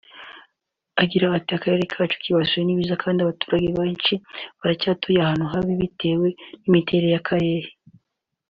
Agira 1.01 1.25
ati 1.37 1.51
“Akarere 1.57 1.83
kacu 1.93 2.17
kibasirwa 2.23 2.63
n’ibiza 2.65 2.95
kandi 3.03 3.19
abaturage 3.21 3.67
benshi 3.77 4.13
baracyatuye 4.59 5.19
ahantu 5.21 5.45
habi 5.53 5.71
bitewe 5.81 6.27
n’imiterere 6.61 7.11
y’akarere 7.15 7.67